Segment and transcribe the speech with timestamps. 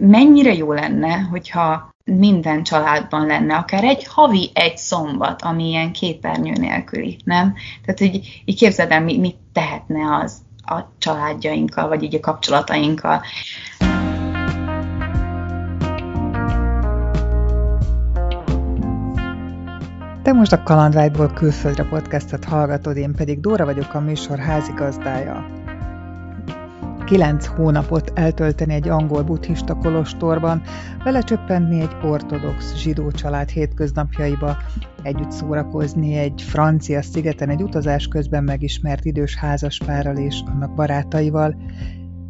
[0.00, 6.52] mennyire jó lenne, hogyha minden családban lenne, akár egy havi egy szombat, ami ilyen képernyő
[6.52, 7.54] nélküli, nem?
[7.84, 13.22] Tehát így, így képzeld el, mit tehetne az a családjainkkal, vagy így a kapcsolatainkkal.
[20.22, 25.59] Te most a Kalandvágyból külföldre podcastet hallgatod, én pedig Dóra vagyok a műsor házigazdája
[27.04, 30.62] kilenc hónapot eltölteni egy angol buddhista kolostorban,
[31.04, 34.56] vele csöppentni egy ortodox zsidó család hétköznapjaiba,
[35.02, 41.54] együtt szórakozni egy francia szigeten egy utazás közben megismert idős házaspárral és annak barátaival,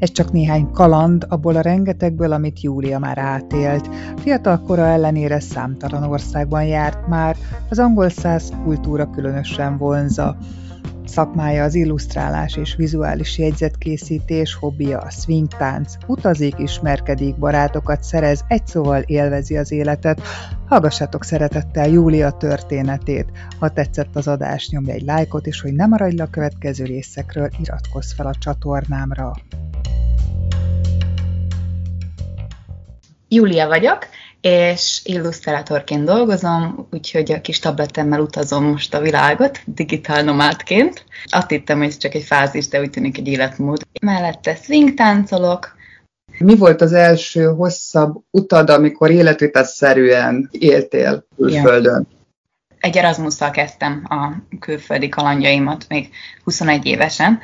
[0.01, 3.89] ez csak néhány kaland abból a rengetegből, amit Júlia már átélt.
[4.17, 7.37] Fiatal kora ellenére számtalan országban járt már,
[7.69, 10.37] az angol száz kultúra különösen vonza.
[11.05, 19.01] Szakmája az illusztrálás és vizuális jegyzetkészítés, hobbija a swingtánc, utazik, ismerkedik, barátokat szerez, egy szóval
[19.01, 20.21] élvezi az életet.
[20.69, 23.27] Hallgassátok szeretettel Júlia történetét.
[23.59, 27.49] Ha tetszett az adás, nyomj egy lájkot, és hogy ne maradj le a következő részekről,
[27.61, 29.33] iratkozz fel a csatornámra.
[33.29, 34.07] Júlia vagyok,
[34.41, 41.05] és illusztrátorként dolgozom, úgyhogy a kis tabletemmel utazom most a világot, digitál nomádként.
[41.25, 43.81] Azt hittem, hogy ez csak egy fázis, de úgy tűnik egy életmód.
[44.01, 45.79] Mellette swing táncolok.
[46.39, 52.07] Mi volt az első hosszabb utad, amikor életvitelszerűen éltél külföldön?
[52.11, 52.19] Ja
[52.81, 56.11] egy Erasmusszal kezdtem a külföldi kalandjaimat még
[56.45, 57.41] 21 évesen,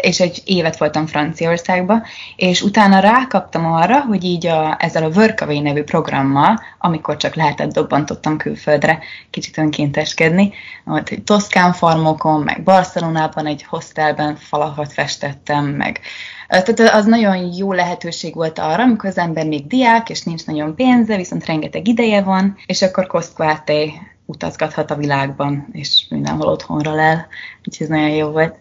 [0.00, 2.02] és egy évet voltam Franciaországba,
[2.36, 7.72] és utána rákaptam arra, hogy így a, ezzel a Workaway nevű programmal, amikor csak lehetett,
[7.72, 8.98] dobbantottam külföldre
[9.30, 10.52] kicsit önkénteskedni,
[10.84, 16.00] ott egy Toszkán farmokon, meg Barcelonában egy hostelben falakat festettem, meg
[16.48, 20.74] tehát az nagyon jó lehetőség volt arra, amikor az ember még diák, és nincs nagyon
[20.74, 23.92] pénze, viszont rengeteg ideje van, és akkor Koszkváté
[24.28, 27.26] utazgathat a világban, és mindenhol otthonra lel,
[27.64, 28.58] úgyhogy ez nagyon jó volt.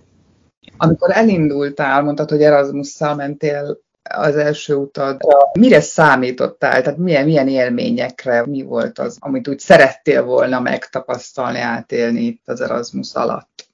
[0.77, 3.77] Amikor elindultál, mondtad, hogy Erasmusszal mentél
[4.09, 5.21] az első utad,
[5.59, 6.81] mire számítottál?
[6.81, 12.61] Tehát milyen, milyen élményekre, mi volt az, amit úgy szerettél volna megtapasztalni, átélni itt az
[12.61, 13.65] Erasmus alatt?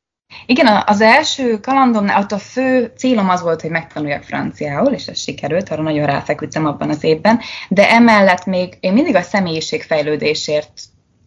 [0.46, 5.18] Igen, az első kalandomnál ott a fő célom az volt, hogy megtanuljak franciául, és ez
[5.18, 7.40] sikerült, arra nagyon ráfeküdtem abban az évben,
[7.70, 10.72] de emellett még én mindig a személyiségfejlődésért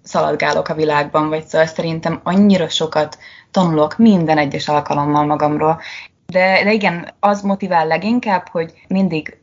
[0.07, 3.19] szaladgálok a világban, vagy szóval szerintem annyira sokat
[3.51, 5.81] tanulok minden egyes alkalommal magamról.
[6.27, 9.41] De, de igen, az motivál leginkább, hogy mindig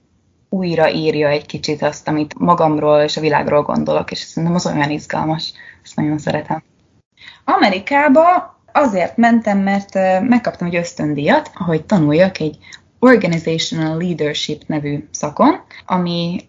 [0.49, 4.89] újra írja egy kicsit azt, amit magamról és a világról gondolok, és szerintem az olyan
[4.89, 5.53] izgalmas,
[5.83, 6.63] ezt nagyon szeretem.
[7.43, 12.57] Amerikába azért mentem, mert megkaptam egy ösztöndíjat, hogy tanuljak egy
[12.99, 16.39] Organizational Leadership nevű szakon, ami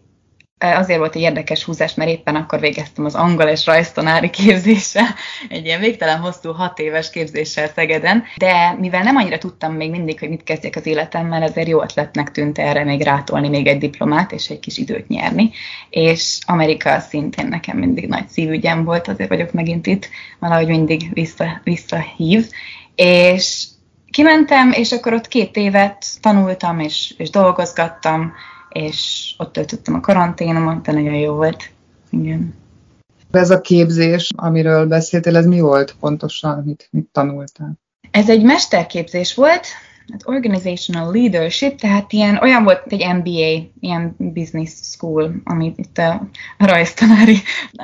[0.72, 5.06] azért volt egy érdekes húzás, mert éppen akkor végeztem az angol és rajztanári képzéssel,
[5.48, 10.18] egy ilyen végtelen hosszú hat éves képzéssel Szegeden, de mivel nem annyira tudtam még mindig,
[10.18, 14.32] hogy mit kezdjek az életemmel, ezért jó ötletnek tűnt erre még rátolni még egy diplomát,
[14.32, 15.50] és egy kis időt nyerni,
[15.90, 20.08] és Amerika szintén nekem mindig nagy szívügyem volt, azért vagyok megint itt,
[20.38, 22.46] valahogy mindig vissza, visszahív,
[22.94, 23.64] és
[24.10, 28.32] kimentem, és akkor ott két évet tanultam, és, és dolgozgattam,
[28.74, 31.70] és ott töltöttem a karanténomat, de nagyon jó volt.
[32.10, 32.54] Igen.
[33.30, 37.78] Ez a képzés, amiről beszéltél, ez mi volt pontosan, mit, mit tanultál?
[38.10, 39.66] Ez egy mesterképzés volt,
[40.12, 46.28] hát Organizational Leadership, tehát ilyen, olyan volt, egy MBA, ilyen business school, amit itt a
[46.58, 47.36] rajztanári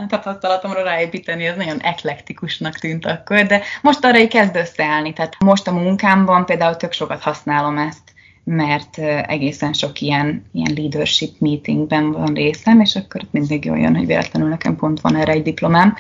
[0.08, 5.66] tapasztalatomra ráépíteni, az nagyon eklektikusnak tűnt akkor, de most arra így kezd összeállni, tehát most
[5.66, 8.09] a munkámban például tök sokat használom ezt,
[8.44, 14.06] mert egészen sok ilyen, ilyen leadership meetingben van részem, és akkor mindig jól jön, hogy
[14.06, 15.94] véletlenül nekem pont van erre egy diplomám.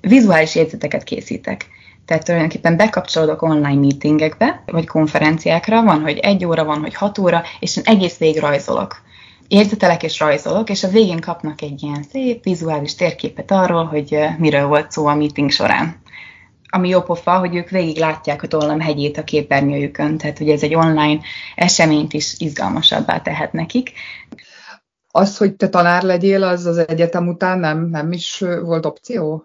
[0.00, 1.66] Vizuális jegyzeteket készítek.
[2.04, 7.42] Tehát tulajdonképpen bekapcsolódok online meetingekbe, vagy konferenciákra, van, hogy egy óra, van, hogy hat óra,
[7.60, 9.02] és én egész végig rajzolok.
[9.48, 14.66] Érzetelek és rajzolok, és a végén kapnak egy ilyen szép vizuális térképet arról, hogy miről
[14.66, 16.01] volt szó a meeting során
[16.74, 20.62] ami jó pofa, hogy ők végig látják a tollam hegyét a képernyőjükön, tehát hogy ez
[20.62, 21.20] egy online
[21.54, 23.92] eseményt is izgalmasabbá tehet nekik.
[25.10, 29.44] Az, hogy te tanár legyél, az az egyetem után nem, nem is volt opció?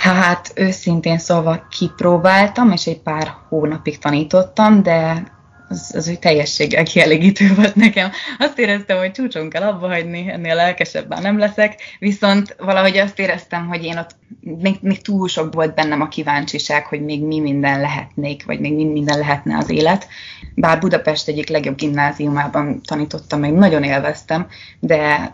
[0.00, 5.26] Hát őszintén szóval kipróbáltam, és egy pár hónapig tanítottam, de
[5.68, 8.10] az, az úgy teljességgel kielégítő volt nekem.
[8.38, 13.66] Azt éreztem, hogy csúcson kell abba hagyni, ennél lelkesebben nem leszek, viszont valahogy azt éreztem,
[13.66, 17.80] hogy én ott még, még túl sok volt bennem a kíváncsiság, hogy még mi minden
[17.80, 20.08] lehetnék, vagy még mi minden lehetne az élet.
[20.54, 24.46] Bár Budapest egyik legjobb gimnáziumában tanítottam, meg nagyon élveztem,
[24.80, 25.32] de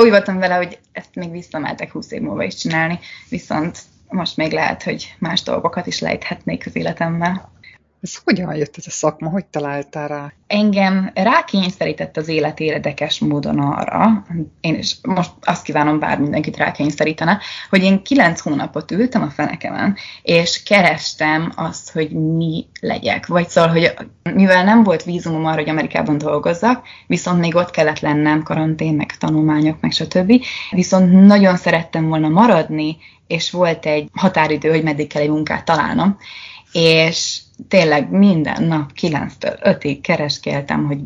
[0.00, 2.98] úgy voltam vele, hogy ezt még visszameltek 20 év múlva is csinálni,
[3.28, 3.78] viszont
[4.08, 7.50] most még lehet, hogy más dolgokat is lejthetnék az életemmel.
[8.00, 9.28] Ez hogyan jött ez a szakma?
[9.28, 10.32] Hogy találtál rá?
[10.46, 14.26] Engem rákényszerített az élet érdekes módon arra,
[14.60, 17.40] én is most azt kívánom, bár mindenkit rákényszerítene,
[17.70, 23.26] hogy én kilenc hónapot ültem a fenekemen, és kerestem azt, hogy mi legyek.
[23.26, 23.94] Vagy szóval, hogy
[24.34, 29.16] mivel nem volt vízumom arra, hogy Amerikában dolgozzak, viszont még ott kellett lennem, karantén, meg
[29.16, 30.32] tanulmányok, meg stb.
[30.70, 32.96] Viszont nagyon szerettem volna maradni,
[33.26, 36.18] és volt egy határidő, hogy meddig kell egy munkát találnom.
[36.72, 41.00] És tényleg minden nap 9-től 5-ig keresgéltem, hogy,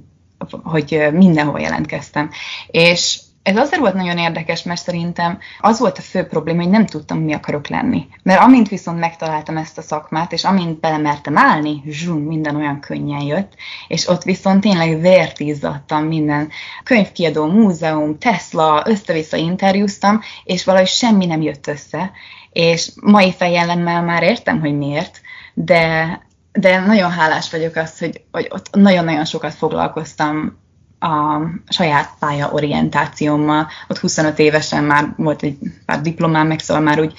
[0.62, 2.30] hogy mindenhol jelentkeztem.
[2.66, 6.86] És ez azért volt nagyon érdekes, mert szerintem az volt a fő probléma, hogy nem
[6.86, 8.06] tudtam, mi akarok lenni.
[8.22, 13.20] Mert amint viszont megtaláltam ezt a szakmát, és amint belemertem állni, zsum, minden olyan könnyen
[13.20, 13.52] jött,
[13.88, 16.48] és ott viszont tényleg vért izzadtam minden
[16.84, 22.10] könyvkiadó, múzeum, Tesla, össze-vissza interjúztam, és valahogy semmi nem jött össze.
[22.52, 25.19] És mai fejjellemmel már értem, hogy miért,
[25.64, 26.18] de
[26.52, 30.58] de nagyon hálás vagyok azt, hogy, hogy ott nagyon-nagyon sokat foglalkoztam
[30.98, 33.68] a saját pálya orientációmmal.
[33.88, 37.14] Ott 25 évesen már volt egy pár diplomám, meg szóval már úgy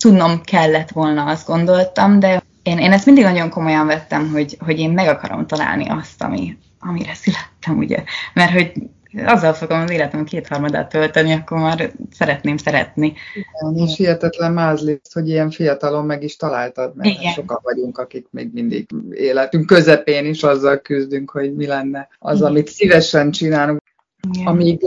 [0.00, 4.78] tudnom kellett volna, azt gondoltam, de én, én ezt mindig nagyon komolyan vettem, hogy, hogy
[4.78, 8.02] én meg akarom találni azt, ami, amire születtem, ugye.
[8.34, 8.72] Mert hogy
[9.26, 13.14] azzal fogom az életem kétharmadát tölteni, akkor már szeretném szeretni.
[13.34, 17.32] Igen, és hihetetlen mázli, hogy ilyen fiatalon meg is találtad, mert Igen.
[17.32, 22.48] sokan vagyunk, akik még mindig életünk közepén is azzal küzdünk, hogy mi lenne az, Igen.
[22.50, 23.82] amit szívesen csinálunk.
[24.32, 24.46] Igen.
[24.46, 24.80] Amíg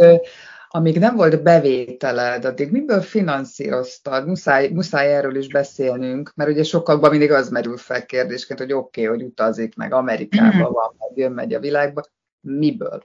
[0.74, 4.28] amíg nem volt bevételed, addig miből finanszíroztad?
[4.28, 9.06] Muszáj, muszáj erről is beszélnünk, mert ugye sokakban mindig az merül fel kérdésként, hogy oké,
[9.06, 10.74] okay, hogy utazik, meg Amerikába mm.
[10.74, 12.02] van, meg jön, megy a világba.
[12.42, 13.04] Miből?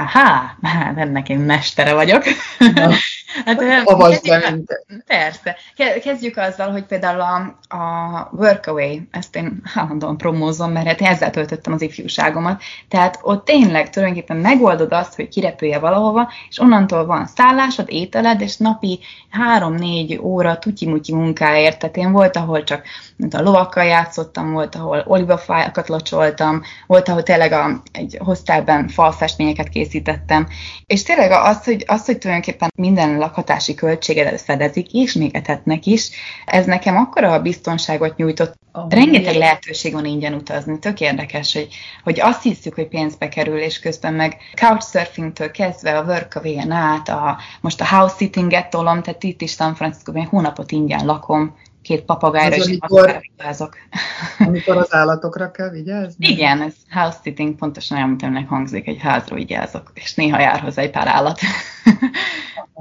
[0.00, 2.24] Aha, hát ennek én mestere vagyok.
[3.44, 5.56] hát, kezdjük, persze.
[6.02, 11.72] Kezdjük azzal, hogy például a, a Workaway, ezt én állandóan promózom, mert hát ezzel töltöttem
[11.72, 12.62] az ifjúságomat.
[12.88, 18.56] Tehát ott tényleg tulajdonképpen megoldod azt, hogy kirepülje valahova, és onnantól van szállásod, ételed, és
[18.56, 18.98] napi
[19.30, 21.78] három-négy óra tutyi-mutyi munkáért.
[21.78, 22.82] Tehát én volt, ahol csak
[23.16, 29.68] mint a lovakkal játszottam, volt, ahol olivafájakat locsoltam, volt, ahol tényleg a, egy hostelben falfestményeket
[29.68, 30.48] készítettem.
[30.86, 36.10] És tényleg az, hogy, az, hogy tulajdonképpen minden lakhatási költségedet fedezik, és még etetnek is,
[36.46, 38.58] ez nekem akkora a biztonságot nyújtott.
[38.72, 40.78] Oh, Rengeteg lehetőség van ingyen utazni.
[40.78, 41.68] Tök érdekes, hogy,
[42.04, 47.38] hogy azt hiszük, hogy pénzbe kerül, és közben meg couchsurfingtől kezdve a workaway át, a,
[47.60, 52.56] most a house sittinget tolom, tehát itt is San Francisco-ban hónapot ingyen lakom, két papagájra
[52.56, 53.76] az, amikor, vigyázok.
[54.46, 56.26] Amikor az állatokra kell vigyázni?
[56.26, 60.60] Igen, ez house sitting pontosan olyan, mint ennek hangzik, egy házról vigyázok, és néha jár
[60.60, 61.40] hozzá egy pár állat.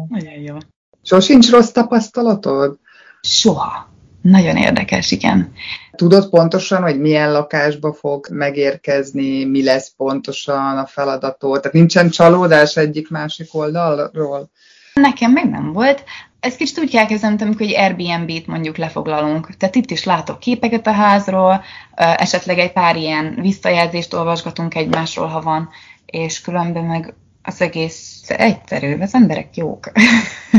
[0.07, 0.55] Nagyon jó.
[1.03, 2.77] Sosincs rossz tapasztalatod?
[3.21, 3.87] Soha.
[4.21, 5.51] Nagyon érdekes, igen.
[5.91, 11.59] Tudod pontosan, hogy milyen lakásba fog megérkezni, mi lesz pontosan a feladatod?
[11.59, 14.49] Tehát nincsen csalódás egyik-másik oldalról?
[14.93, 16.03] Nekem meg nem volt
[16.39, 16.95] ez kicsit úgy
[17.41, 19.57] amikor egy Airbnb-t mondjuk lefoglalunk.
[19.57, 21.63] Tehát itt is látok képeket a házról,
[21.95, 25.69] esetleg egy pár ilyen visszajelzést olvasgatunk egymásról, ha van,
[26.05, 27.13] és különben meg
[27.49, 29.91] az egész egyszerű, az emberek jók.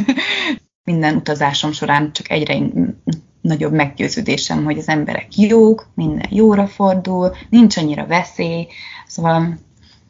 [0.85, 2.59] Minden utazásom során csak egyre
[3.41, 8.67] nagyobb meggyőződésem, hogy az emberek jók, minden jóra fordul, nincs annyira veszély,
[9.07, 9.59] szóval...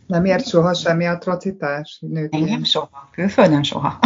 [0.07, 2.03] Nem ért soha semmi atrocitás?
[2.31, 3.99] Engem soha, külföldön soha.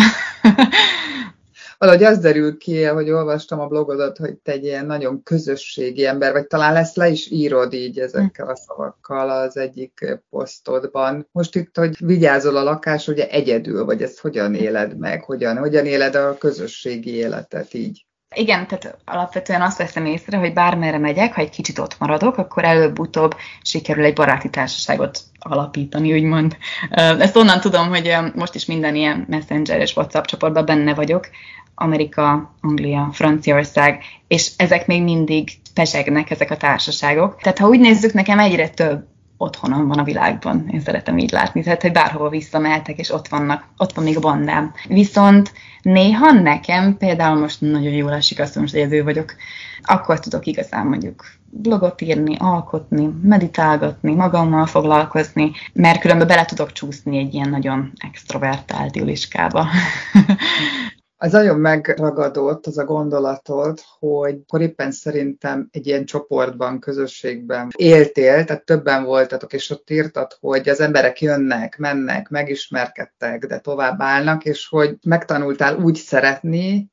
[1.85, 6.33] valahogy az derül ki, hogy olvastam a blogodat, hogy te egy ilyen nagyon közösségi ember,
[6.33, 11.29] vagy talán lesz le is írod így ezekkel a szavakkal az egyik posztodban.
[11.33, 15.87] Most itt, hogy vigyázol a lakás, ugye egyedül, vagy ezt hogyan éled meg, hogyan, hogyan
[15.87, 18.07] éled a közösségi életet így?
[18.35, 22.65] Igen, tehát alapvetően azt veszem észre, hogy bármerre megyek, ha egy kicsit ott maradok, akkor
[22.65, 26.57] előbb-utóbb sikerül egy baráti társaságot alapítani, úgymond.
[26.91, 31.29] Ezt onnan tudom, hogy most is minden ilyen messenger és WhatsApp csoportban benne vagyok,
[31.75, 37.41] Amerika, Anglia, Franciaország, és ezek még mindig pesegnek, ezek a társaságok.
[37.41, 41.63] Tehát ha úgy nézzük, nekem egyre több otthonom van a világban, én szeretem így látni,
[41.63, 44.73] tehát hogy bárhova visszamehetek, és ott vannak, ott van még a bandám.
[44.89, 49.35] Viszont néha nekem például most nagyon jól esik, azt most egyedül vagyok,
[49.83, 57.19] akkor tudok igazán mondjuk blogot írni, alkotni, meditálgatni, magammal foglalkozni, mert különben bele tudok csúszni
[57.19, 59.67] egy ilyen nagyon extrovertált iliskába.
[61.25, 68.45] Az nagyon megragadott az a gondolatod, hogy akkor éppen szerintem egy ilyen csoportban, közösségben éltél,
[68.45, 74.45] tehát többen voltatok, és ott írtad, hogy az emberek jönnek, mennek, megismerkedtek, de tovább állnak,
[74.45, 76.91] és hogy megtanultál úgy szeretni,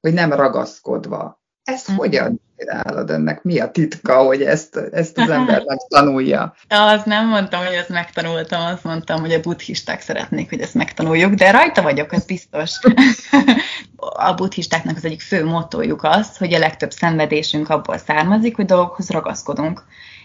[0.00, 1.37] hogy nem ragaszkodva.
[1.68, 1.94] Ezt mm.
[1.94, 3.42] hogyan csinálod ennek?
[3.42, 6.54] Mi a titka, hogy ezt, ezt az ember megtanulja?
[6.68, 11.34] Azt nem mondtam, hogy ezt megtanultam, azt mondtam, hogy a buddhisták szeretnék, hogy ezt megtanuljuk,
[11.34, 12.70] de rajta vagyok, az biztos.
[14.28, 19.10] a buddhistáknak az egyik fő motójuk az, hogy a legtöbb szenvedésünk abból származik, hogy dolgokhoz
[19.10, 19.84] ragaszkodunk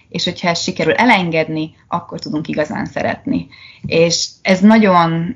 [0.10, 3.48] és hogyha ezt sikerül elengedni, akkor tudunk igazán szeretni.
[3.86, 5.36] És ez nagyon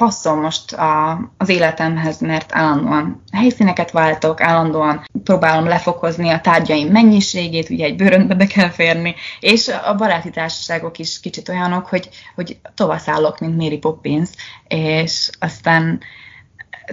[0.00, 7.70] passzol most a, az életemhez, mert állandóan helyszíneket váltok, állandóan próbálom lefokozni a tárgyaim mennyiségét,
[7.70, 12.58] ugye egy bőröntbe be kell férni, és a baráti társaságok is kicsit olyanok, hogy, hogy
[12.74, 14.28] tovaszállok, mint Mary Poppins,
[14.68, 16.00] és aztán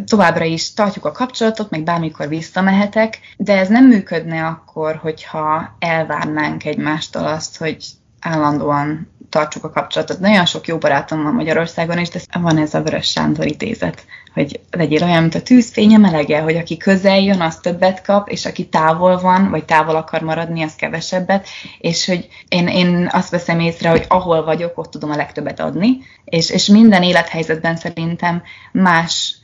[0.06, 6.66] továbbra is tartjuk a kapcsolatot, meg bármikor visszamehetek, de ez nem működne akkor, hogyha elvárnánk
[6.66, 7.86] egymástól azt, hogy
[8.20, 10.20] állandóan tartsuk a kapcsolatot.
[10.20, 14.60] Nagyon sok jó barátom van Magyarországon, és de van ez a Vörös Sándor idézet, hogy
[14.72, 18.46] legyél olyan, mint a tűzfény a melege, hogy aki közel jön, az többet kap, és
[18.46, 21.48] aki távol van, vagy távol akar maradni, az kevesebbet,
[21.80, 25.98] és hogy én, én azt veszem észre, hogy ahol vagyok, ott tudom a legtöbbet adni,
[26.26, 28.42] és, és minden élethelyzetben szerintem
[28.72, 29.36] más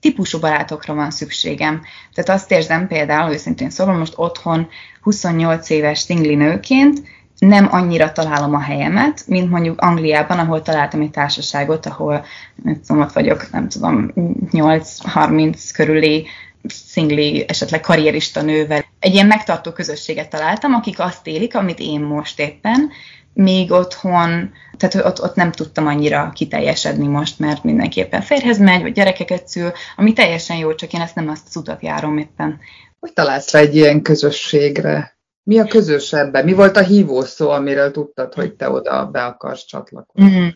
[0.00, 1.82] típusú barátokra van szükségem.
[2.14, 4.68] Tehát azt érzem például, őszintén szólom, most otthon
[5.00, 7.02] 28 éves szingli nőként,
[7.46, 12.24] nem annyira találom a helyemet, mint mondjuk Angliában, ahol találtam egy társaságot, ahol
[12.62, 14.12] nem tudom, ott vagyok, nem tudom,
[14.52, 16.26] 8-30 körüli
[16.68, 18.84] szingli, esetleg karrierista nővel.
[18.98, 22.90] Egy ilyen megtartó közösséget találtam, akik azt élik, amit én most éppen,
[23.34, 28.92] még otthon, tehát ott, ott nem tudtam annyira kiteljesedni most, mert mindenképpen férhez megy, vagy
[28.92, 32.60] gyerekeket szül, ami teljesen jó, csak én ezt nem azt az utat járom éppen.
[33.00, 35.20] Hogy találsz rá egy ilyen közösségre?
[35.44, 36.44] Mi a közös ebben?
[36.44, 40.38] Mi volt a hívó szó, amiről tudtad, hogy te oda be akarsz csatlakozni?
[40.38, 40.48] Mm.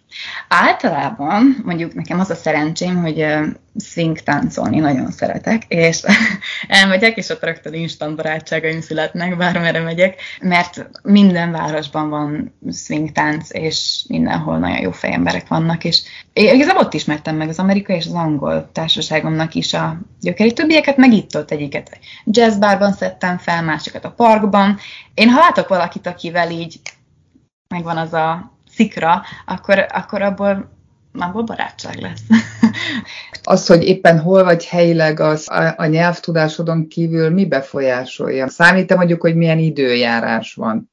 [0.48, 3.26] Általában, mondjuk nekem az a szerencsém, hogy
[3.78, 6.02] swing táncolni nagyon szeretek, és
[6.68, 13.48] elmegyek, és ott rögtön instant barátságaim születnek, bármerre megyek, mert minden városban van swing tánc,
[13.52, 16.02] és mindenhol nagyon jó fejemberek vannak, és
[16.32, 20.96] én igazából ott ismertem meg az amerikai és az angol társaságomnak is a gyökeri többieket,
[20.96, 24.78] meg itt ott egyiket jazzbárban szedtem fel, másikat a parkban.
[25.14, 26.80] Én ha látok valakit, akivel így
[27.68, 30.75] megvan az a szikra, akkor, akkor abból
[31.20, 32.22] abból barátság lesz.
[33.42, 38.48] az, hogy éppen hol vagy helyileg, az a, a nyelvtudásodon kívül mi befolyásolja?
[38.48, 40.90] Számít-e mondjuk, hogy milyen időjárás van?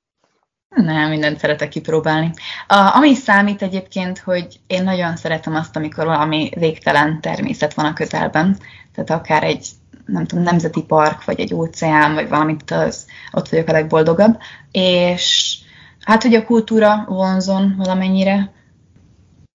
[0.76, 2.32] Nem, mindent szeretek kipróbálni.
[2.68, 7.94] A, ami számít egyébként, hogy én nagyon szeretem azt, amikor valami végtelen természet van a
[7.94, 8.58] közelben.
[8.96, 9.68] Tehát akár egy
[10.06, 14.38] nem tudom, nemzeti park, vagy egy óceán, vagy valamit, az, ott vagyok a legboldogabb.
[14.72, 15.58] És
[16.00, 18.52] hát, hogy a kultúra vonzon valamennyire,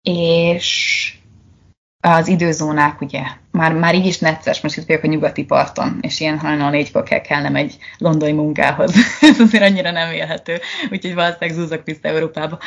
[0.08, 1.12] és
[2.00, 6.20] az időzónák, ugye, már, már így is necces, most itt vagyok a nyugati parton, és
[6.20, 8.92] ilyen hajnal négykor kell kellnem egy londoni munkához.
[9.20, 10.58] Ez azért annyira nem élhető,
[10.90, 12.58] úgyhogy valószínűleg zúzok vissza Európába.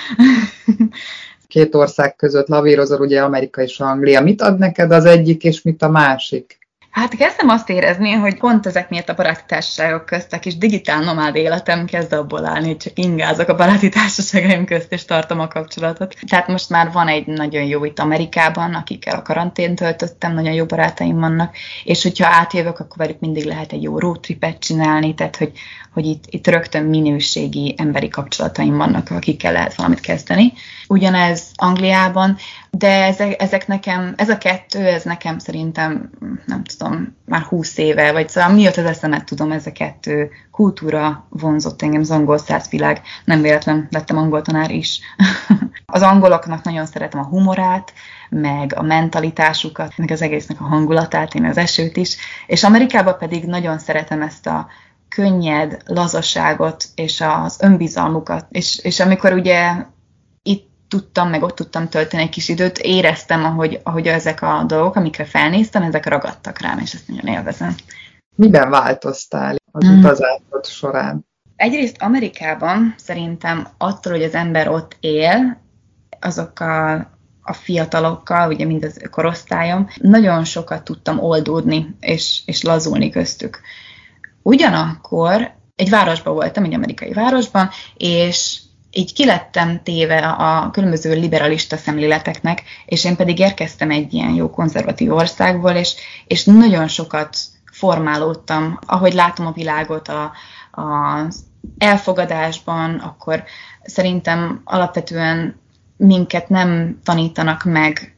[1.48, 4.22] Két ország között lavírozol, ugye Amerika és Anglia.
[4.22, 6.61] Mit ad neked az egyik, és mit a másik?
[6.92, 11.04] Hát kezdem azt érezni, hogy pont ezek miatt a baráti társaságok közt a kis digitál
[11.04, 15.48] nomád életem kezd abból állni, hogy csak ingázok a baráti társaságaim közt, és tartom a
[15.48, 16.16] kapcsolatot.
[16.28, 20.66] Tehát most már van egy nagyon jó itt Amerikában, akikkel a karantén töltöttem, nagyon jó
[20.66, 25.52] barátaim vannak, és hogyha átjövök, akkor velük mindig lehet egy jó roadtripet csinálni, tehát hogy,
[25.94, 30.54] hogy itt, itt rögtön minőségi emberi kapcsolataim vannak, akikkel lehet valamit kezdeni.
[30.88, 32.38] Ugyanez Angliában,
[32.72, 36.10] de ezek, ezek nekem, ez a kettő, ez nekem szerintem,
[36.46, 36.81] nem tudom,
[37.26, 42.02] már húsz éve, vagy szóval mióta az eszemet tudom, ez a kettő kultúra vonzott engem,
[42.02, 45.00] az angol világ, nem véletlen lettem angol tanár is.
[45.86, 47.94] az angoloknak nagyon szeretem a humorát,
[48.30, 53.46] meg a mentalitásukat, meg az egésznek a hangulatát, én az esőt is, és Amerikában pedig
[53.46, 54.68] nagyon szeretem ezt a
[55.10, 58.46] könnyed lazaságot és az önbizalmukat.
[58.50, 59.74] És, és amikor ugye
[60.92, 65.26] tudtam, meg ott tudtam tölteni egy kis időt, éreztem, ahogy, ahogy ezek a dolgok, amikre
[65.26, 67.76] felnéztem, ezek ragadtak rám, és ezt nagyon élvezem.
[68.36, 70.00] Miben változtál az mm.
[70.00, 71.26] utazásod során?
[71.56, 75.62] Egyrészt Amerikában szerintem attól, hogy az ember ott él,
[76.20, 77.10] azokkal
[77.42, 83.62] a fiatalokkal, ugye mind az korosztályom, nagyon sokat tudtam oldódni és, és lazulni köztük.
[84.42, 88.60] Ugyanakkor egy városban voltam, egy amerikai városban, és
[88.92, 95.14] így kilettem téve a különböző liberalista szemléleteknek, és én pedig érkeztem egy ilyen jó konzervatív
[95.14, 95.96] országból, és,
[96.28, 97.38] és nagyon sokat
[97.72, 100.32] formálódtam, ahogy látom a világot a,
[100.72, 101.44] az
[101.78, 103.44] elfogadásban, akkor
[103.84, 105.60] szerintem alapvetően
[105.98, 108.16] minket nem tanítanak meg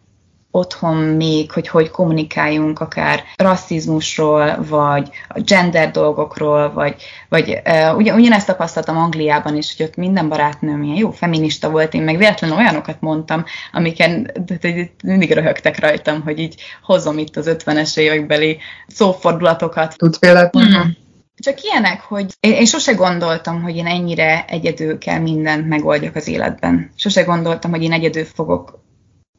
[0.55, 6.95] otthon még, hogy hogy kommunikáljunk akár rasszizmusról, vagy a gender dolgokról, vagy,
[7.29, 11.93] vagy uh, ugyan, ugyanezt tapasztaltam Angliában is, hogy ott minden barátnőm ilyen jó feminista volt,
[11.93, 17.49] én meg véletlenül olyanokat mondtam, amiken de, mindig röhögtek rajtam, hogy így hozom itt az
[17.49, 18.57] 50-es évekbeli
[18.87, 19.97] szófordulatokat.
[19.97, 20.89] Tudsz példát Mm-hmm.
[21.37, 26.27] Csak ilyenek, hogy én, én sose gondoltam, hogy én ennyire egyedül kell mindent megoldjak az
[26.27, 26.91] életben.
[26.95, 28.79] Sose gondoltam, hogy én egyedül fogok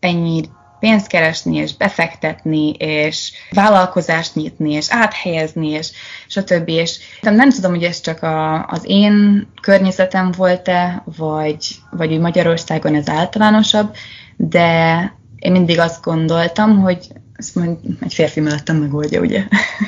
[0.00, 0.42] ennyi
[0.84, 5.90] pénzt keresni, és befektetni, és vállalkozást nyitni, és áthelyezni, és
[6.26, 6.68] stb.
[6.68, 12.94] És nem tudom, hogy ez csak a, az én környezetem volt-e, vagy, vagy úgy Magyarországon
[12.94, 13.94] ez általánosabb,
[14.36, 14.98] de
[15.38, 19.44] én mindig azt gondoltam, hogy ezt majd egy férfi mellettem megoldja, ugye?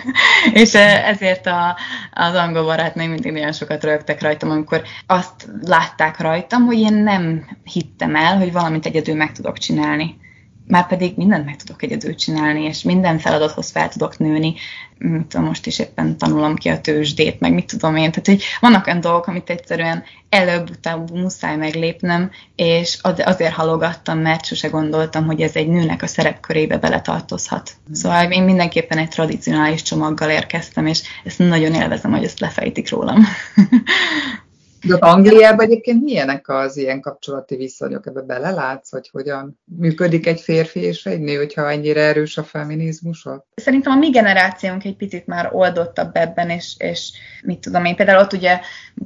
[0.63, 0.75] és
[1.05, 1.77] ezért a,
[2.13, 7.49] az angol barátnőim mindig nagyon sokat rögtek rajtam, amikor azt látták rajtam, hogy én nem
[7.65, 10.25] hittem el, hogy valamit egyedül meg tudok csinálni
[10.67, 14.55] már pedig mindent meg tudok egyedül csinálni, és minden feladathoz fel tudok nőni.
[15.29, 18.11] Tudom, most is éppen tanulom ki a tőzsdét, meg mit tudom én.
[18.11, 24.69] Tehát, hogy vannak olyan dolgok, amit egyszerűen előbb-utána muszáj meglépnem, és azért halogattam, mert sose
[24.69, 27.71] gondoltam, hogy ez egy nőnek a szerepkörébe beletartozhat.
[27.93, 33.25] Szóval én mindenképpen egy tradicionális csomaggal érkeztem, és ezt nagyon élvezem, hogy ezt lefejtik rólam.
[34.85, 38.07] De Angliában egyébként milyenek az ilyen kapcsolati viszonyok?
[38.07, 43.29] Ebbe belelátsz, hogy hogyan működik egy férfi és egy nő, hogyha ennyire erős a feminizmus?
[43.55, 48.23] Szerintem a mi generációnk egy picit már oldottabb ebben, és, és mit tudom én, például
[48.23, 48.61] ott ugye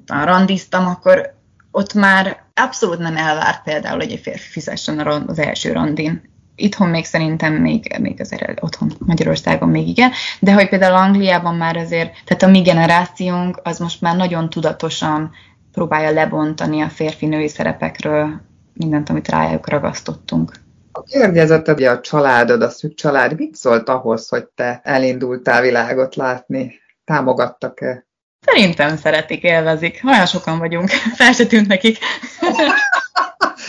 [0.07, 1.35] randiztam, akkor
[1.71, 7.05] ott már abszolút nem elvárt például, hogy egy férfi fizessen az első randin itthon még
[7.05, 10.11] szerintem még, még azért otthon Magyarországon még igen,
[10.41, 15.31] de hogy például Angliában már azért, tehát a mi generációnk az most már nagyon tudatosan
[15.73, 18.41] próbálja lebontani a férfi-női szerepekről
[18.73, 20.53] mindent, amit rájuk ragasztottunk.
[20.93, 26.81] A környezeted, a családod, a szűk család, mit szólt ahhoz, hogy te elindultál világot látni?
[27.05, 28.07] Támogattak-e?
[28.41, 30.01] Szerintem szeretik, élvezik.
[30.07, 30.89] Olyan sokan vagyunk.
[31.19, 31.99] Fel se tűnt nekik.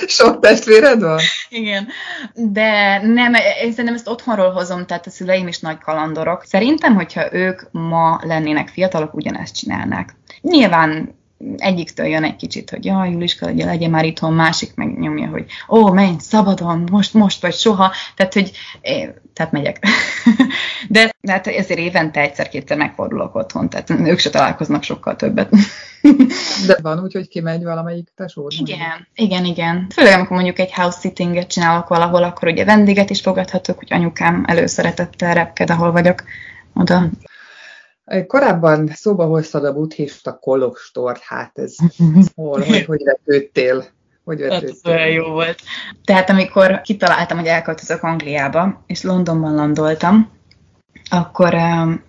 [0.08, 1.20] Sok testvéred van?
[1.50, 1.88] Igen,
[2.34, 6.44] de nem, én szerintem ezt otthonról hozom, tehát a szüleim is nagy kalandorok.
[6.46, 10.16] Szerintem, hogyha ők ma lennének fiatalok, ugyanezt csinálnák.
[10.42, 11.21] Nyilván
[11.58, 15.46] egyiktől jön egy kicsit, hogy jaj, Juliska, legyen, legyen már itthon, másik meg nyomja, hogy
[15.70, 18.52] ó, menj, szabadon, most, most vagy soha, tehát, hogy
[18.82, 19.86] én, tehát megyek.
[20.90, 25.50] De hát ezért évente egyszer-kétszer megfordulok otthon, tehát ők se találkoznak sokkal többet.
[26.68, 28.48] De van úgy, hogy kimegy valamelyik tesó?
[28.60, 29.88] Igen, igen, igen.
[29.94, 34.44] Főleg, amikor mondjuk egy house sittinget csinálok valahol, akkor ugye vendéget is fogadhatok, hogy anyukám
[34.48, 36.24] előszeretettel repked, ahol vagyok
[36.74, 37.10] oda
[38.28, 41.76] Korábban szóba hoztad a buddhista kolostort, hát ez
[42.36, 43.86] hol, hogy, hogy vetődtél?
[44.24, 44.92] Hogy vetődtél?
[44.92, 45.60] Hát, olyan jó volt.
[46.06, 50.32] Tehát amikor kitaláltam, hogy elköltözök Angliába, és Londonban landoltam,
[51.10, 51.54] akkor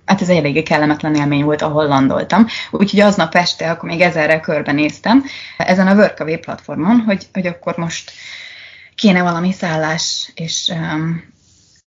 [0.05, 2.47] hát ez egy eléggé kellemetlen élmény volt, ahol landoltam.
[2.71, 5.25] Úgyhogy aznap este, akkor még ezerre körbenéztem
[5.57, 8.12] ezen a Workaway platformon, hogy, hogy akkor most
[8.95, 11.32] kéne valami szállás, és um,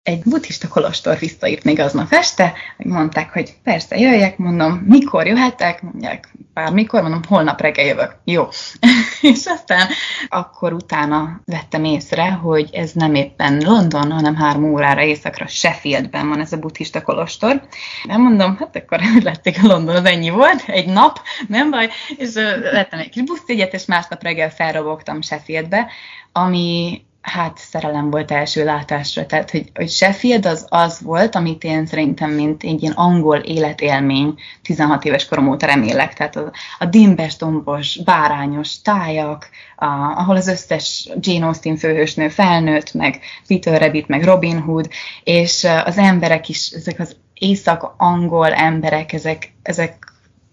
[0.05, 5.81] egy buddhista kolostor visszaírt még aznap este, hogy mondták, hogy persze jöjjek, mondom, mikor jöhetek,
[5.81, 8.15] mondják, bármikor, mondom, holnap reggel jövök.
[8.23, 8.47] Jó.
[9.31, 9.87] és aztán
[10.27, 16.39] akkor utána vettem észre, hogy ez nem éppen London, hanem három órára éjszakra Sheffieldben van
[16.39, 17.61] ez a buddhista kolostor.
[18.03, 22.33] Nem mondom, hát akkor lették a London, az ennyi volt, egy nap, nem baj, és
[22.71, 25.87] vettem egy kis buszjegyet, és másnap reggel felrobogtam Sheffieldbe,
[26.31, 29.25] ami hát szerelem volt első látásra.
[29.25, 34.33] Tehát, hogy, hogy Sheffield az az volt, amit én szerintem, mint egy ilyen angol életélmény
[34.61, 36.13] 16 éves korom óta remélek.
[36.13, 39.85] Tehát a, a dimbes, dombos, bárányos tájak, a,
[40.15, 44.89] ahol az összes Jane Austen főhősnő felnőtt, meg Peter Rabbit, meg Robin Hood,
[45.23, 50.11] és az emberek is, ezek az észak-angol emberek, ezek, ezek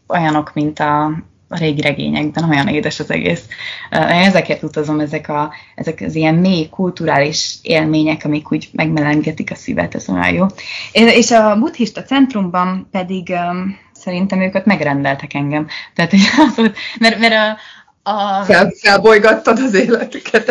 [0.09, 1.13] olyanok, mint a,
[1.53, 3.45] a régi regényekben, olyan édes az egész.
[3.91, 9.95] Ezeket utazom, ezek, a, ezek az ilyen mély kulturális élmények, amik úgy megmelengetik a szívet,
[9.95, 10.47] ez olyan jó.
[10.93, 13.35] És a buddhista centrumban pedig
[13.93, 15.67] szerintem őket megrendeltek engem.
[15.95, 17.57] Tehát, hogy az mert, mert a,
[18.03, 18.43] a...
[18.45, 20.47] Fel, felbolygattad az életüket.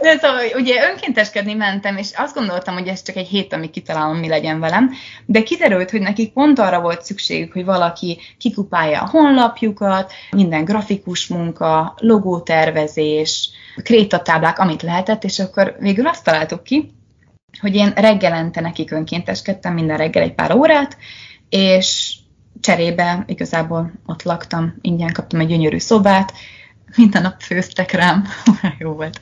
[0.00, 4.16] De szóval ugye önkénteskedni mentem, és azt gondoltam, hogy ez csak egy hét, amíg kitalálom,
[4.16, 4.90] mi legyen velem,
[5.26, 11.26] de kiderült, hogy nekik pont arra volt szükségük, hogy valaki kikupálja a honlapjukat, minden grafikus
[11.26, 13.50] munka, logótervezés,
[13.82, 16.90] krétatáblák, amit lehetett, és akkor végül azt találtuk ki,
[17.60, 20.96] hogy én reggelente nekik önkénteskedtem, minden reggel egy pár órát,
[21.48, 22.14] és
[22.60, 26.32] cserébe igazából ott laktam, ingyen kaptam egy gyönyörű szobát,
[26.96, 28.24] minden nap főztek rám,
[28.78, 29.20] jó volt,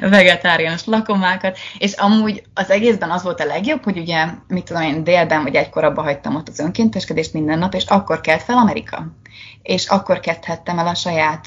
[0.00, 5.04] vegetáriánus lakomákat, és amúgy az egészben az volt a legjobb, hogy ugye, mit tudom én,
[5.04, 9.06] délben vagy egykor abba hagytam ott az önkénteskedést minden nap, és akkor kelt fel Amerika.
[9.62, 11.46] És akkor kezdhettem el a saját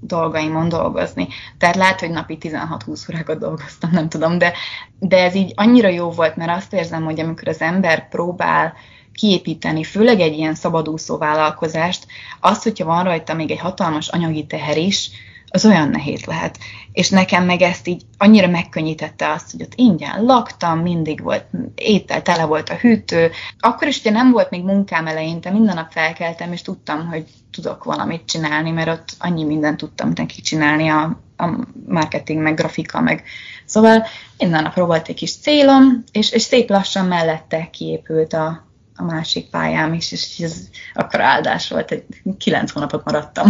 [0.00, 1.28] dolgaimon dolgozni.
[1.58, 4.52] Tehát lehet, hogy napi 16-20 órákat dolgoztam, nem tudom, de,
[4.98, 8.74] de ez így annyira jó volt, mert azt érzem, hogy amikor az ember próbál
[9.14, 12.06] kiépíteni, főleg egy ilyen szabadúszó vállalkozást,
[12.40, 15.10] azt, hogyha van rajta még egy hatalmas anyagi teher is,
[15.52, 16.58] az olyan nehéz lehet.
[16.92, 21.44] És nekem meg ezt így annyira megkönnyítette azt, hogy ott ingyen laktam, mindig volt
[21.74, 23.30] étel, tele volt a hűtő.
[23.58, 27.84] Akkor is ugye nem volt még munkám eleinte, minden nap felkeltem, és tudtam, hogy tudok
[27.84, 33.22] valamit csinálni, mert ott annyi mindent tudtam neki csinálni, a, a marketing, meg grafika, meg
[33.64, 34.06] szóval
[34.38, 38.69] minden nap volt egy kis célom, és, és szép lassan mellette kiépült a,
[39.00, 40.56] a másik pályám is, és ez
[40.94, 42.04] akkor áldás volt, hogy
[42.38, 43.48] kilenc hónapot maradtam.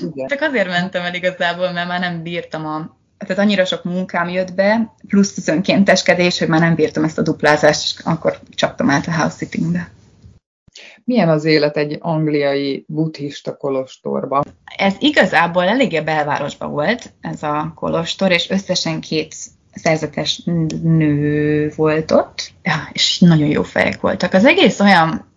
[0.00, 0.26] Igen.
[0.26, 4.54] Csak azért mentem el igazából, mert már nem bírtam a tehát annyira sok munkám jött
[4.54, 9.06] be, plusz az önkénteskedés, hogy már nem bírtam ezt a duplázást, és akkor csaptam át
[9.06, 9.90] a house sittingbe.
[11.04, 14.44] Milyen az élet egy angliai buddhista kolostorban?
[14.76, 19.34] Ez igazából eléggé belvárosban volt, ez a kolostor, és összesen két
[19.76, 20.42] szerzetes
[20.82, 22.52] nő volt ott,
[22.92, 24.32] és nagyon jó fejek voltak.
[24.32, 25.34] Az egész olyan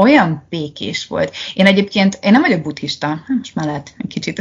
[0.00, 1.36] olyan békés volt.
[1.54, 4.40] Én egyébként, én nem vagyok buddhista, hát most már lehet egy kicsit,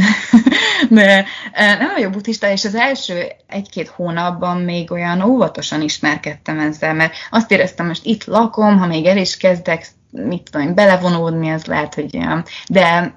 [0.89, 7.13] de nem vagyok buddhista, és az első egy-két hónapban még olyan óvatosan ismerkedtem ezzel, mert
[7.31, 11.93] azt éreztem, most itt lakom, ha még el is kezdek, mit tudom, belevonódni, ez lehet,
[11.93, 12.45] hogy olyan.
[12.67, 13.13] De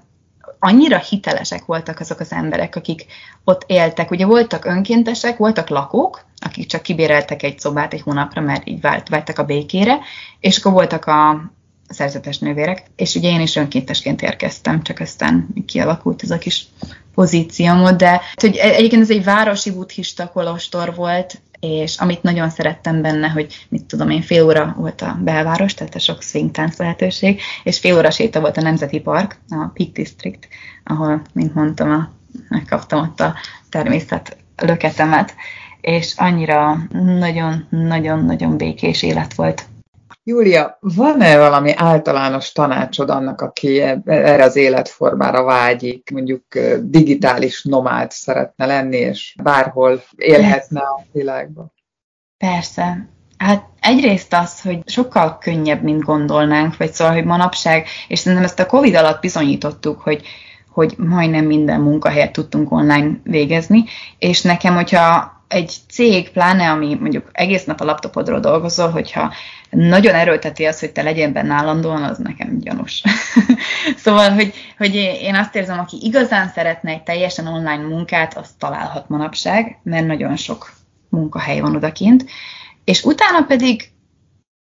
[0.64, 3.06] annyira hitelesek voltak azok az emberek, akik
[3.44, 4.10] ott éltek.
[4.10, 9.08] Ugye voltak önkéntesek, voltak lakók, akik csak kibéreltek egy szobát egy hónapra, mert így vált,
[9.08, 9.98] váltak a békére,
[10.40, 11.50] és akkor voltak a
[11.88, 16.66] szerzetes nővérek, és ugye én is önkéntesként érkeztem, csak aztán kialakult ez a kis
[17.14, 23.02] pozíciómod, de hogy e- egyébként ez egy városi buddhista kolostor volt, és amit nagyon szerettem
[23.02, 27.40] benne, hogy mit tudom én, fél óra volt a belváros, tehát a sok swing lehetőség,
[27.62, 30.48] és fél óra séta volt a Nemzeti Park, a Peak District,
[30.84, 32.10] ahol, mint mondtam, a,
[32.48, 33.34] megkaptam ott a
[33.68, 35.34] természet löketemet,
[35.80, 36.78] és annyira
[37.18, 39.64] nagyon-nagyon-nagyon békés élet volt.
[40.24, 46.44] Júlia, van-e valami általános tanácsod annak, aki erre az életformára vágyik, mondjuk
[46.80, 51.72] digitális nomád szeretne lenni, és bárhol élhetne a világban?
[52.38, 53.08] Persze.
[53.36, 58.60] Hát egyrészt az, hogy sokkal könnyebb, mint gondolnánk, vagy szóval, hogy manapság, és szerintem ezt
[58.60, 60.22] a Covid alatt bizonyítottuk, hogy
[60.72, 63.84] hogy majdnem minden munkahelyet tudtunk online végezni,
[64.18, 69.32] és nekem, hogyha egy cég, pláne ami mondjuk egész nap a laptopodról dolgozol, hogyha
[69.70, 73.02] nagyon erőlteti az, hogy te legyen benne állandóan, az nekem gyanús.
[74.04, 79.08] szóval, hogy, hogy én azt érzem, aki igazán szeretne egy teljesen online munkát, azt találhat
[79.08, 80.72] manapság, mert nagyon sok
[81.08, 82.24] munkahely van odakint,
[82.84, 83.90] és utána pedig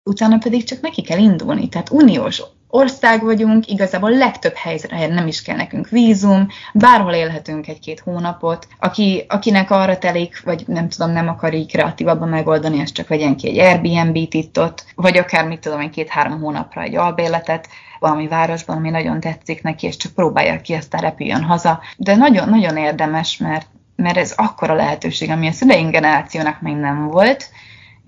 [0.09, 1.69] utána pedig csak neki kell indulni.
[1.69, 2.41] Tehát uniós
[2.75, 8.67] ország vagyunk, igazából legtöbb helyre nem is kell nekünk vízum, bárhol élhetünk egy-két hónapot.
[8.79, 13.35] Aki, akinek arra telik, vagy nem tudom, nem akar így kreatívabban megoldani, az csak vegyen
[13.35, 17.67] ki egy Airbnb-t itt ott, vagy akár mit tudom, egy két-három hónapra egy albérletet
[17.99, 21.81] valami városban, ami nagyon tetszik neki, és csak próbálja ki, aztán repüljön haza.
[21.97, 27.49] De nagyon-nagyon érdemes, mert, mert ez akkora lehetőség, ami a szüleink generációnak még nem volt,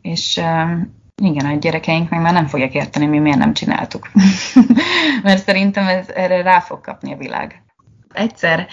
[0.02, 0.42] és
[1.24, 4.12] igen, a gyerekeink meg már nem fogják érteni, mi miért nem csináltuk.
[5.24, 7.64] Mert szerintem ez, erre rá fog kapni a világ.
[8.14, 8.68] Egyszer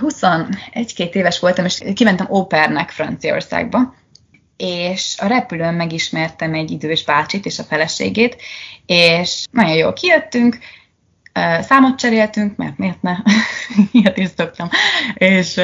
[0.00, 3.94] 21-2 éves voltam, és kimentem ópernek Franciaországba,
[4.56, 8.42] és a repülőn megismertem egy idős bácsit és a feleségét,
[8.86, 10.58] és nagyon jól kijöttünk,
[11.60, 13.16] számot cseréltünk, mert miért ne?
[13.92, 14.68] Ilyet is szoktam.
[15.14, 15.60] És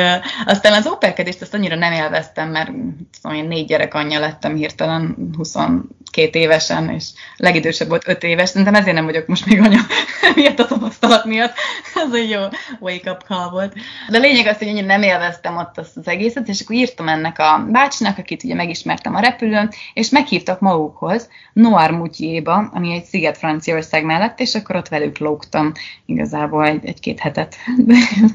[0.47, 2.71] aztán az óperkedést azt annyira nem élveztem, mert
[3.21, 7.05] szóval én négy gyerek anyja lettem hirtelen 22 évesen, és
[7.37, 9.81] legidősebb volt 5 éves, szerintem ezért nem vagyok most még anya,
[10.37, 11.55] miatt a tapasztalat miatt.
[12.07, 12.41] Ez egy jó
[12.81, 13.75] wake-up call volt.
[14.09, 17.09] De a lényeg az, hogy én nem élveztem ott azt az egészet, és akkor írtam
[17.09, 23.05] ennek a bácsinak, akit ugye megismertem a repülőn, és meghívtak magukhoz Noir Mutjéba, ami egy
[23.05, 27.95] sziget Franciaország mellett, és akkor ott velük lógtam voltam igazából egy, egy-két hetet, de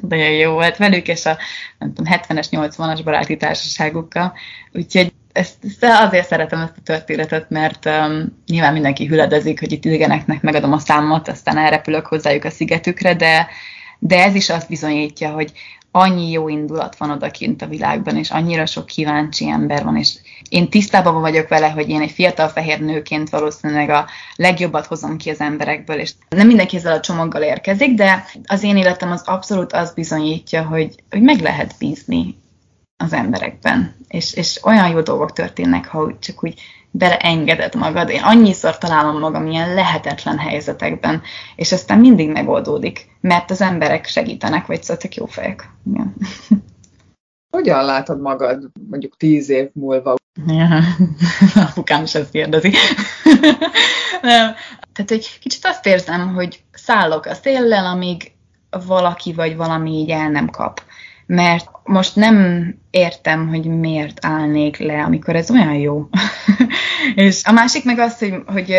[0.10, 1.38] nagyon jó volt velük, és a
[1.78, 4.34] nem tudom, 70-es, 80-as baráti társaságukkal,
[4.74, 9.86] úgyhogy ezt, ezt azért szeretem ezt a történetet, mert um, nyilván mindenki hüledezik, hogy itt
[9.86, 13.48] idegeneknek megadom a számot, aztán elrepülök hozzájuk a szigetükre, de,
[14.00, 15.52] de ez is azt bizonyítja, hogy
[15.92, 20.14] annyi jó indulat van odakint a világban, és annyira sok kíváncsi ember van, és
[20.50, 25.30] én tisztában vagyok vele, hogy én egy fiatal fehér nőként valószínűleg a legjobbat hozom ki
[25.30, 29.74] az emberekből, és nem mindenki ezzel a csomaggal érkezik, de az én életem az abszolút
[29.74, 32.38] az bizonyítja, hogy, hogy meg lehet bízni
[32.98, 38.10] az emberekben, és, és olyan jó dolgok történnek, ha csak úgy beleengeded magad.
[38.10, 41.22] Én annyiszor találom magam ilyen lehetetlen helyzetekben,
[41.56, 45.70] és aztán mindig megoldódik, mert az emberek segítenek, vagy szóval jó fejek.
[45.94, 46.14] Ja.
[47.56, 50.16] Hogyan látod magad mondjuk tíz év múlva?
[50.48, 50.68] Ja,
[51.70, 52.72] apukám is ezt kérdezi.
[54.22, 54.54] Nem.
[54.94, 58.32] Tehát egy kicsit azt érzem, hogy szállok a széllel, amíg
[58.86, 60.82] valaki vagy valami így el nem kap
[61.26, 66.10] mert most nem értem, hogy miért állnék le, amikor ez olyan jó.
[67.16, 68.76] és a másik meg az, hogy, hogy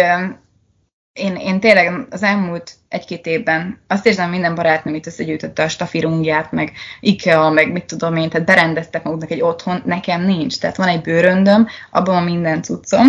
[1.17, 6.53] én, én tényleg az elmúlt egy-két évben azt érzem, minden barátnőm itt összegyűjtötte a stafirungját,
[6.53, 10.59] meg IKEA, meg mit tudom én, tehát berendeztek maguknak egy otthon, nekem nincs.
[10.59, 13.09] Tehát van egy bőröndöm, abban van minden cuccom,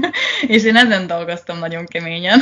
[0.46, 2.40] és én ezen dolgoztam nagyon keményen,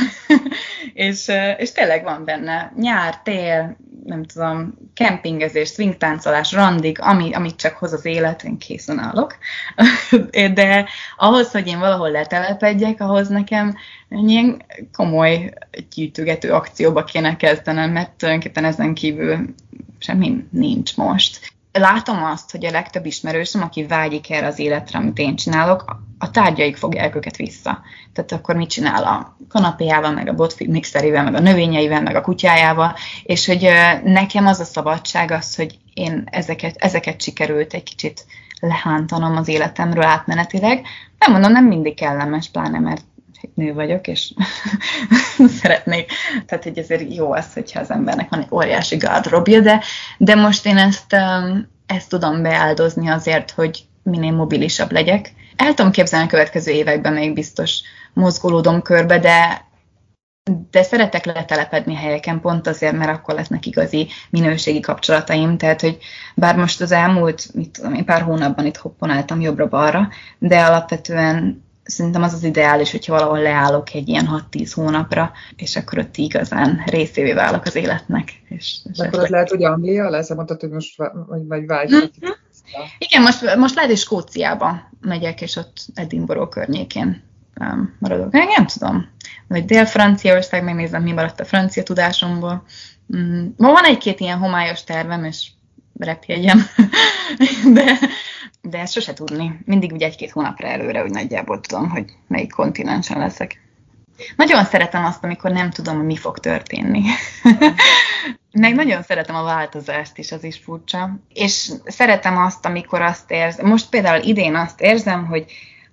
[0.93, 7.75] és, és tényleg van benne nyár, tél, nem tudom, kempingezés, swingtáncolás, randig, ami, amit csak
[7.75, 9.37] hoz az élet, én készen állok.
[10.53, 10.85] De
[11.17, 13.75] ahhoz, hogy én valahol letelepedjek, ahhoz nekem
[14.09, 14.61] ilyen
[14.93, 15.53] komoly
[15.95, 19.37] gyűjtögető akcióba kéne kezdenem, mert tulajdonképpen ezen kívül
[19.99, 21.52] semmi nincs most.
[21.79, 26.31] Látom azt, hogy a legtöbb ismerősöm, aki vágyik erre az életre, amit én csinálok, a
[26.31, 27.81] tárgyaik fogják őket vissza.
[28.13, 32.21] Tehát akkor mit csinál a kanapéjával, meg a botfig mixerével, meg a növényeivel, meg a
[32.21, 33.69] kutyájával, és hogy
[34.03, 38.25] nekem az a szabadság az, hogy én ezeket, ezeket sikerült egy kicsit
[38.59, 40.85] lehántanom az életemről átmenetileg.
[41.19, 43.03] Nem mondom, nem mindig kellemes, pláne mert
[43.53, 44.33] nő vagyok, és
[45.61, 46.11] szeretnék,
[46.45, 49.81] tehát hogy ezért jó az, hogyha az embernek van egy óriási gardrobja, de,
[50.17, 55.33] de most én ezt, um, ezt tudom beáldozni azért, hogy minél mobilisabb legyek.
[55.55, 57.81] El tudom képzelni a következő években még biztos
[58.13, 59.65] mozgolódom körbe, de
[60.71, 65.97] de szeretek letelepedni helyeken pont azért, mert akkor lesznek igazi minőségi kapcsolataim, tehát hogy
[66.35, 72.23] bár most az elmúlt, mit tudom én, pár hónapban itt hopponáltam jobbra-balra, de alapvetően szerintem
[72.23, 77.33] az az ideális, hogyha valahol leállok egy ilyen 6-10 hónapra, és akkor ott igazán részévé
[77.33, 78.31] válok az életnek.
[78.49, 81.91] És, és akkor az lehet, hogy Anglia lesz, mondtad, hogy most vagy, vagy vágy.
[81.91, 82.31] Mm-hmm.
[82.97, 87.23] Igen, most, most lehet, hogy Skóciába megyek, és ott Edinburgh környékén
[87.59, 88.35] um, maradok.
[88.35, 89.09] Én nem tudom.
[89.47, 92.63] Vagy Dél-Franciaország, megnézem, mi maradt a francia tudásomból.
[93.15, 95.47] Mm, ma van egy-két ilyen homályos tervem, és
[95.99, 96.65] repjegyem,
[97.73, 97.99] de,
[98.69, 99.59] de ezt sose tudni.
[99.65, 103.61] Mindig úgy egy-két hónapra előre, hogy nagyjából tudom, hogy melyik kontinensen leszek.
[104.35, 107.01] Nagyon szeretem azt, amikor nem tudom, hogy mi fog történni.
[108.51, 111.19] Meg nagyon szeretem a változást is, az is furcsa.
[111.33, 115.45] És szeretem azt, amikor azt érzem, most például idén azt érzem, hogy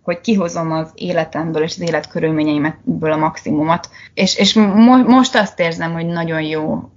[0.03, 3.91] hogy kihozom az életemből és az életkörülményeimből a maximumot.
[4.15, 6.91] És, és mo- most azt érzem, hogy nagyon jó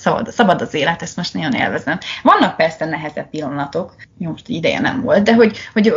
[0.00, 1.98] szabad, szabad az élet, ezt most nagyon élvezem.
[2.22, 5.94] Vannak persze nehezebb pillanatok, jó, most ideje nem volt, de hogy, hogy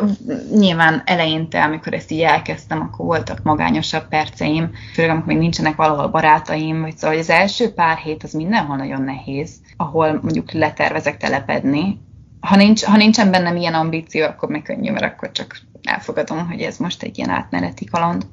[0.53, 6.07] nyilván eleinte, amikor ezt így elkezdtem, akkor voltak magányosabb perceim, főleg amikor még nincsenek valahol
[6.07, 11.17] barátaim, vagy szóval hogy az első pár hét az mindenhol nagyon nehéz, ahol mondjuk letervezek
[11.17, 11.99] telepedni.
[12.39, 16.61] Ha, nincs, ha nincsen bennem ilyen ambíció, akkor meg könnyű, mert akkor csak elfogadom, hogy
[16.61, 18.25] ez most egy ilyen átmeneti kaland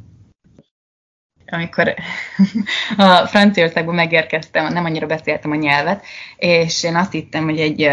[1.46, 1.94] amikor
[2.96, 6.04] a Franciaországban megérkeztem, nem annyira beszéltem a nyelvet,
[6.36, 7.90] és én azt hittem, hogy egy,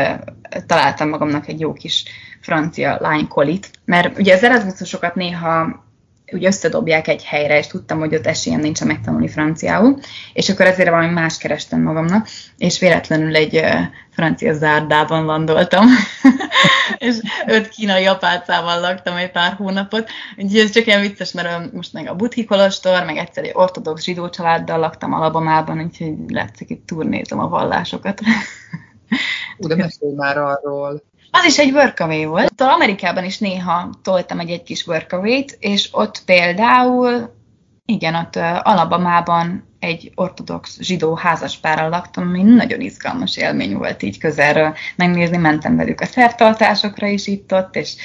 [0.65, 2.03] találtam magamnak egy jó kis
[2.41, 5.82] francia lánykolit, mert ugye az Erasmusokat néha
[6.33, 9.99] úgy összedobják egy helyre, és tudtam, hogy ott esélyem nincs megtanulni franciául,
[10.33, 15.85] és akkor ezért valami más kerestem magamnak, és véletlenül egy uh, francia zárdában landoltam,
[16.97, 17.15] és
[17.47, 22.09] öt kínai apácával laktam egy pár hónapot, úgyhogy ez csak ilyen vicces, mert most meg
[22.09, 27.39] a buddhi kolostor, meg egyszer egy ortodox zsidó családdal laktam Alabamában, úgyhogy látszik, itt turnézom
[27.39, 28.21] a vallásokat.
[29.57, 31.03] Ú, de mesélj már arról.
[31.35, 32.53] Az is egy workaway volt.
[32.55, 37.33] Szóval Amerikában is néha toltam egy, egy kis workaway-t, és ott például,
[37.85, 44.75] igen, ott Alabamában egy ortodox zsidó házaspárral laktam, ami nagyon izgalmas élmény volt így közelről
[44.95, 47.95] megnézni, mentem velük a szertartásokra is itt-ott, és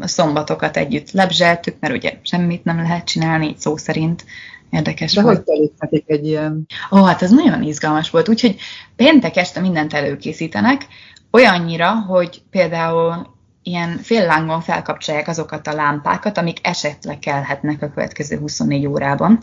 [0.00, 4.24] a szombatokat együtt lebzseltük, mert ugye semmit nem lehet csinálni, így szó szerint,
[4.70, 5.42] érdekes De volt.
[5.46, 6.66] hogy telik egy ilyen?
[6.90, 8.56] Ó, hát ez nagyon izgalmas volt, úgyhogy
[8.96, 10.86] péntek este mindent előkészítenek,
[11.30, 18.86] olyannyira, hogy például ilyen féllángon felkapcsolják azokat a lámpákat, amik esetleg kelhetnek a következő 24
[18.86, 19.40] órában.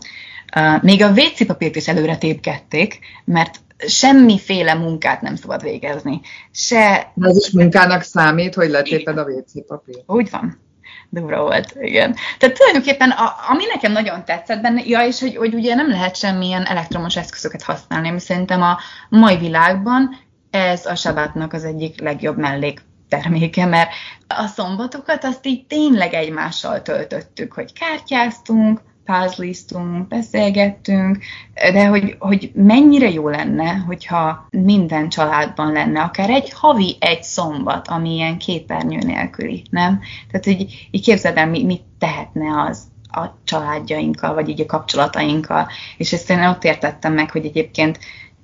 [0.80, 6.20] Még a WC papírt is előre tépkedték, mert semmiféle munkát nem szabad végezni.
[6.50, 7.12] Se...
[7.20, 10.02] Ez is munkának számít, hogy letéped a WC papírt.
[10.06, 10.66] Úgy van.
[11.10, 12.14] Durva volt, igen.
[12.38, 16.16] Tehát tulajdonképpen, a, ami nekem nagyon tetszett benne, ja, és hogy, hogy ugye nem lehet
[16.16, 20.18] semmilyen elektromos eszközöket használni, ami szerintem a mai világban
[20.50, 23.90] ez a sabátnak az egyik legjobb mellék terméke, mert
[24.28, 31.18] a szombatokat azt így tényleg egymással töltöttük, hogy kártyáztunk, puzzliztunk, beszélgettünk,
[31.54, 37.88] de hogy, hogy mennyire jó lenne, hogyha minden családban lenne, akár egy havi egy szombat,
[37.88, 40.00] ami ilyen képernyő nélküli, nem?
[40.30, 45.68] Tehát, hogy így képzeld el, mit tehetne az a családjainkkal, vagy így a kapcsolatainkkal.
[45.96, 47.98] És ezt én ott értettem meg, hogy egyébként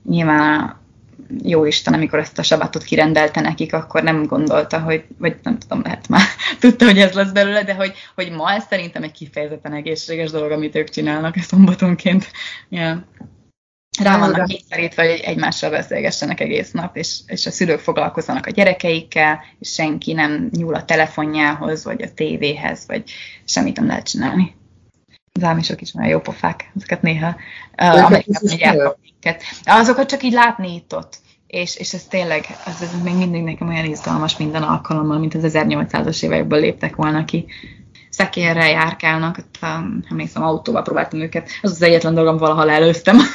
[0.05, 0.83] nyilván
[1.43, 5.83] jó Isten, amikor ezt a sabatot kirendelte nekik, akkor nem gondolta, hogy, vagy nem tudom,
[5.83, 6.23] lehet már
[6.61, 10.51] tudta, hogy ez lesz belőle, de hogy, hogy ma ez szerintem egy kifejezetten egészséges dolog,
[10.51, 12.31] amit ők csinálnak szombatonként.
[12.69, 12.99] Yeah.
[14.03, 19.45] Rá vannak kényszerítve, hogy egymással beszélgessenek egész nap, és, és a szülők foglalkozzanak a gyerekeikkel,
[19.59, 23.11] és senki nem nyúl a telefonjához, vagy a tévéhez, vagy
[23.45, 24.55] semmit nem lehet csinálni.
[25.33, 27.37] Az álmisok is olyan jó pofák, ezeket néha
[27.83, 28.97] uh, Amerikában
[29.65, 31.19] Azokat csak így látni itt ott.
[31.47, 35.53] És, és ez tényleg, ez, ez még mindig nekem olyan izgalmas minden alkalommal, mint az
[35.55, 37.47] 1800-as évekből léptek volna ki.
[38.11, 39.39] Szekérrel járkálnak,
[40.11, 41.49] emlékszem, autóval próbáltam őket.
[41.63, 43.17] Az az egyetlen dolgom, valaha előztem.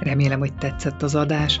[0.00, 1.60] Remélem, hogy tetszett az adás.